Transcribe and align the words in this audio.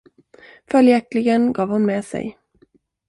Följaktligen 0.71 1.53
gav 1.53 1.69
hon 1.69 1.85
med 1.85 2.05
sig. 2.05 2.37